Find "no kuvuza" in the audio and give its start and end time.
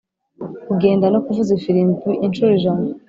1.13-1.51